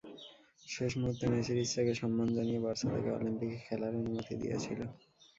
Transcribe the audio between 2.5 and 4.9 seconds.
Barca তাঁকে অলিম্পিকে খেলার অনুমতি দিয়েছিল।